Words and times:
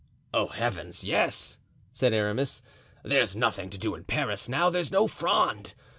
"Oh, 0.33 0.47
heavens! 0.47 1.03
yes," 1.03 1.59
said 1.93 2.11
Aramis. 2.11 2.63
"There's 3.03 3.35
nothing 3.35 3.69
to 3.69 3.77
do 3.77 3.93
in 3.93 4.03
Paris 4.03 4.49
now 4.49 4.71
there's 4.71 4.89
no 4.91 5.07
Fronde. 5.07 5.75